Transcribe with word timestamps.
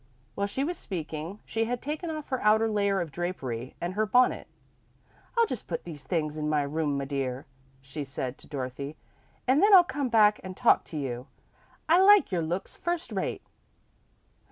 While 0.33 0.47
she 0.47 0.63
was 0.63 0.79
speaking, 0.79 1.41
she 1.45 1.65
had 1.65 1.79
taken 1.79 2.09
off 2.09 2.29
her 2.29 2.41
outer 2.41 2.67
layer 2.67 3.01
of 3.01 3.11
drapery 3.11 3.75
and 3.79 3.93
her 3.93 4.07
bonnet. 4.07 4.47
"I'll 5.37 5.45
just 5.45 5.67
put 5.67 5.83
these 5.83 6.03
things 6.03 6.37
in 6.37 6.49
my 6.49 6.63
room, 6.63 6.97
my 6.97 7.05
dear," 7.05 7.45
she 7.83 8.03
said 8.03 8.39
to 8.39 8.47
Dorothy, 8.47 8.95
"an' 9.47 9.59
then 9.59 9.75
I'll 9.75 9.83
come 9.83 10.09
back 10.09 10.39
an' 10.43 10.55
talk 10.55 10.85
to 10.85 10.97
you. 10.97 11.27
I 11.87 12.01
like 12.01 12.31
your 12.31 12.41
looks 12.41 12.75
first 12.75 13.11
rate." 13.11 13.43